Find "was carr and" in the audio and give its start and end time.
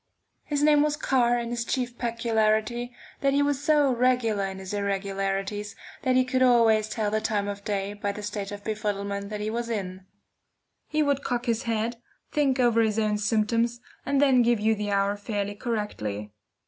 0.81-1.51